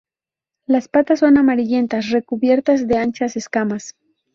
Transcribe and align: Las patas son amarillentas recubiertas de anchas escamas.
Las 0.65 0.87
patas 0.87 1.19
son 1.19 1.37
amarillentas 1.37 2.09
recubiertas 2.09 2.87
de 2.87 2.97
anchas 2.97 3.37
escamas. 3.37 3.93